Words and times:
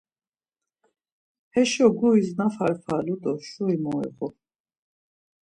Heşo 1.53 1.87
guris 1.97 2.29
nafarfalu 2.39 3.15
do 3.23 3.33
şuri 3.47 3.77
moiğu. 3.83 4.27